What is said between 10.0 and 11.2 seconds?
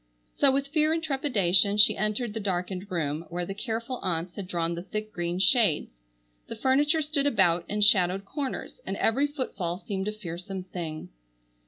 a fearsome thing.